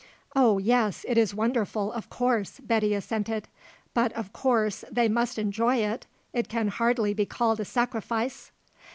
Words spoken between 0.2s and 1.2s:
"Oh, yes, it